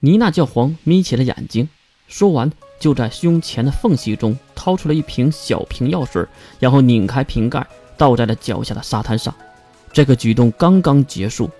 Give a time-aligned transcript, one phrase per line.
[0.00, 1.68] 妮娜教皇眯起了眼睛，
[2.06, 6.24] 说完就在胸前的缝隙中掏出了一瓶小瓶药水，
[6.60, 7.66] 然后拧开瓶盖，
[7.96, 9.34] 倒在了脚下的沙滩上。
[9.92, 11.50] 这个举动刚刚结束，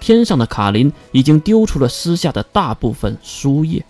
[0.00, 3.84] 天上的卡林已经丢出了撕下的大部分书页。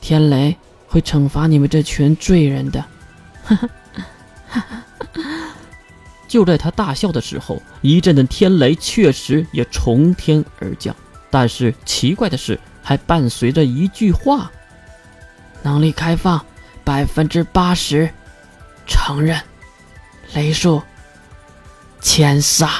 [0.00, 0.56] 天雷
[0.86, 2.84] 会惩罚你们这群罪人的。
[3.42, 3.68] 哈哈。
[6.28, 10.94] 就在他大笑的时候，一阵阵天雷确实也从天而降。
[11.28, 14.50] 但是奇怪的是，还伴随着一句话
[15.62, 16.44] ：“能力开放
[16.84, 18.10] 百分之八十，
[18.86, 19.40] 承认。”
[20.34, 20.82] 雷术，
[22.00, 22.70] 千杀。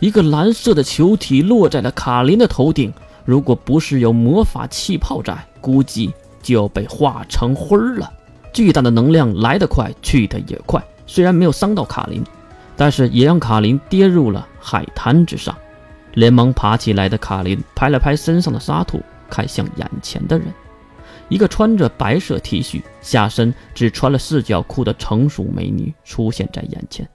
[0.00, 2.92] 一个蓝色的球体落在了卡林的头顶。
[3.24, 8.12] 如果不是有魔法气泡在，估计就要被化成灰儿了。
[8.52, 10.82] 巨大的能量来得快，去得也快。
[11.06, 12.22] 虽然没有伤到卡林，
[12.76, 15.56] 但是也让卡林跌入了海滩之上。
[16.12, 20.52] 连忙爬起来的卡林拍了拍身上的沙土，看向眼前的人。
[21.28, 27.08] 一个穿着白色 T 恤、下身只穿了四角裤的成熟美女出现在眼前。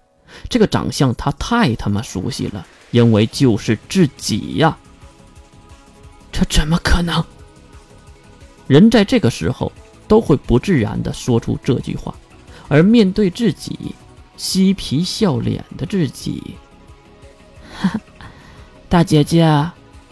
[0.49, 4.77] 这个长相他太他妈熟悉了，因为就是自己呀！
[6.31, 7.23] 这怎么可能？
[8.67, 9.71] 人在这个时候。
[10.09, 12.11] 都会不自然地说出这句话，
[12.67, 13.93] 而面对自己
[14.37, 16.55] 嬉皮笑脸的自己，
[17.79, 17.93] 哈，
[18.89, 19.69] 大姐姐，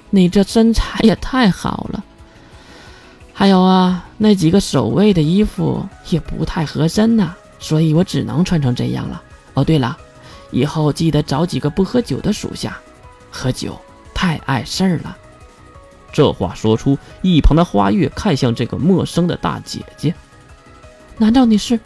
[0.09, 2.03] 你这身材也太好了。
[3.33, 9.22] 还有啊，那几个守卫的衣服也不太合身呐，所以我只能穿成这样了。
[9.53, 9.95] 哦，对了，
[10.49, 12.77] 以后记得找几个不喝酒的属下，
[13.30, 13.80] 喝酒
[14.14, 15.16] 太碍事儿了。
[16.11, 20.16] 这话说出，一旁的花月看向这个陌生的大姐姐。
[21.17, 21.80] 难道你是？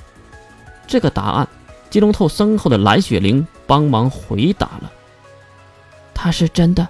[0.87, 1.47] 这个答案，
[1.89, 4.91] 金龙透身后的蓝雪玲帮忙回答了。
[6.13, 6.87] 他是真的。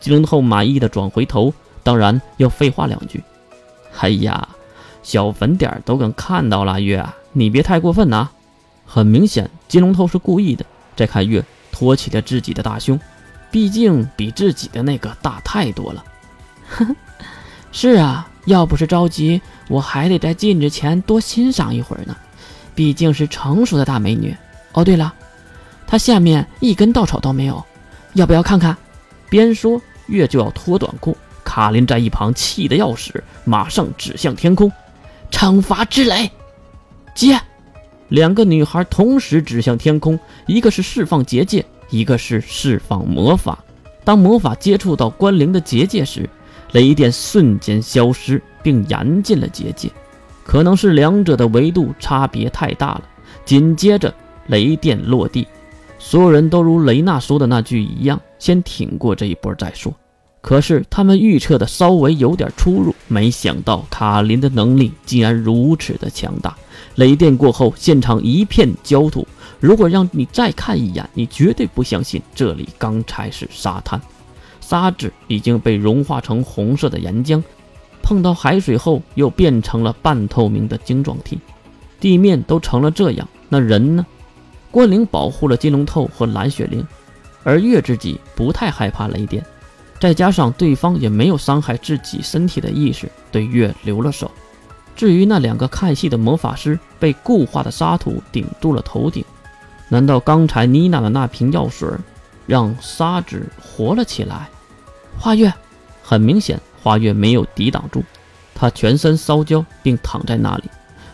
[0.00, 3.22] 金龙头满意的转回头，当然要废话两句。
[4.00, 4.48] 哎呀，
[5.02, 8.28] 小粉点儿都敢看到了，月啊，你别太过分呐。
[8.86, 10.64] 很明显，金龙头是故意的。
[10.96, 12.98] 再看月托起了自己的大胸，
[13.50, 16.04] 毕竟比自己的那个大太多了。
[16.68, 16.96] 呵 呵
[17.70, 22.16] 是啊，要不是着急，我还得在镜子前多欣赏一会儿呢。
[22.74, 24.36] 毕竟是成熟的大美女。
[24.72, 25.12] 哦，对了，
[25.86, 27.64] 她下面一根稻草都没有，
[28.14, 28.76] 要不要看看？
[29.28, 31.16] 边说，月就要脱短裤。
[31.44, 34.70] 卡琳在一旁气得要死，马上指向天空，
[35.30, 36.30] 惩罚之雷，
[37.14, 37.40] 接！
[38.08, 43.58] 两个女孩同时指向天空，一个是释放结界，一个是释放魔法。
[44.04, 46.28] 当魔法接触到关灵的结界时，
[46.72, 49.90] 雷电瞬间消失，并燃尽了结界。
[50.44, 53.02] 可能是两者的维度差别太大了。
[53.44, 54.12] 紧接着，
[54.46, 55.46] 雷电落地，
[55.98, 59.94] 所有人都如雷娜说的那句一样，先挺过这一波再说。
[60.40, 66.56] 可是他们预测的稍微有点出入，没想到卡林的能力竟然如此的强大。
[66.94, 69.26] 雷电过后，现场一片焦土。
[69.60, 74.00] 如果让你再看一眼，你绝对不相信这里刚才是沙滩。
[74.60, 77.42] 沙子已经被融化成红色的岩浆，
[78.02, 81.38] 碰到海水后又变成了半透明的晶状体，
[81.98, 83.28] 地面都成了这样。
[83.48, 84.06] 那人呢？
[84.70, 86.86] 关灵保护了金龙透和蓝雪灵，
[87.44, 89.44] 而月自己不太害怕雷电，
[90.00, 94.30] 再加上对方也没有伤害自己身体的意识，对月留了手。
[94.94, 99.24] 至于那两个看戏的魔法师，被固化的沙土顶住了头顶。
[99.88, 101.88] 难道刚才妮娜的那瓶药水
[102.46, 104.48] 让沙子活了起来？
[105.18, 105.52] 花月，
[106.02, 108.02] 很明显，花月没有抵挡住，
[108.54, 110.64] 她全身烧焦，并躺在那里。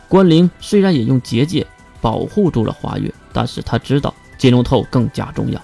[0.09, 1.67] 关灵虽然也用结界
[2.01, 5.61] 保护住了花月，但是他知道金龙透更加重要。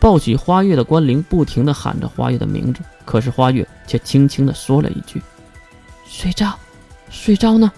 [0.00, 5.22] 抱起花月的关灵不停地喊着花月的名字，可是花月却轻轻地说了一句
[6.08, 6.52] ：“水昭，
[7.10, 7.70] 水昭呢？”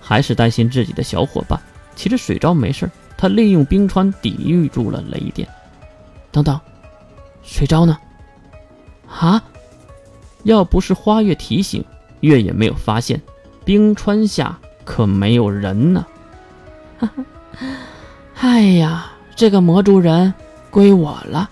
[0.00, 1.58] 还是担心自己的小伙伴。
[1.94, 5.48] 其实水昭没事，他利用冰川抵御住了雷电。
[6.30, 6.60] 等等，
[7.42, 7.96] 水昭呢？
[9.08, 9.42] 啊！
[10.42, 11.84] 要不是花月提醒，
[12.20, 13.20] 月也没有发现
[13.64, 16.04] 冰川下可没有人呢。
[16.98, 17.24] 哈哈，
[18.40, 20.32] 哎呀，这个魔族人
[20.76, 21.48] 归我了。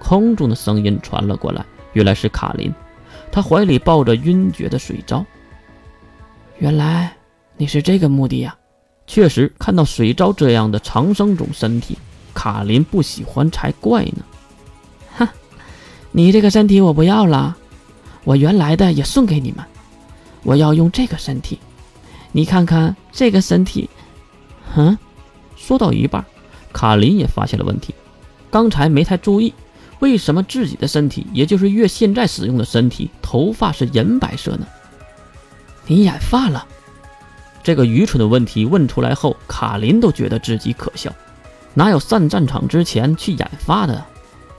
[0.00, 2.74] 空中的声音传了过来，原来是卡林，
[3.30, 5.24] 他怀里抱着晕厥的水昭。
[6.58, 7.16] 原来
[7.56, 8.56] 你是这个目的呀！
[9.06, 11.96] 确实，看到水昭这样的长生种身体，
[12.34, 15.28] 卡林不喜欢才怪呢。
[16.10, 17.56] 你这个身体我不要了，
[18.24, 19.64] 我原来的也送给你们。
[20.42, 21.60] 我要用这个身体，
[22.32, 23.88] 你看看这个身体。
[24.74, 24.98] 哼，
[25.54, 26.24] 说到一半，
[26.72, 27.94] 卡林也发现了问题，
[28.52, 29.52] 刚才没太注意，
[30.00, 34.66] 为什么自己的身体，也就是月现在使用的身体，头发是银白色呢？
[35.86, 36.66] 你染发了？
[37.62, 41.10] 这个愚蠢的问题问出来后，卡琳都觉得自己可笑。
[41.72, 44.04] 哪有上战场之前去染发的？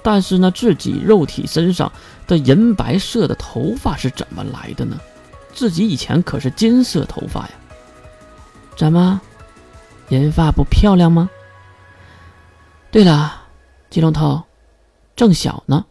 [0.01, 1.91] 但是呢，自己肉体身上
[2.25, 4.99] 的银白色的头发是怎么来的呢？
[5.53, 7.51] 自己以前可是金色头发呀。
[8.75, 9.21] 怎么，
[10.09, 11.29] 银发不漂亮吗？
[12.89, 13.42] 对了，
[13.93, 14.41] 金龙头，
[15.15, 15.85] 郑晓呢？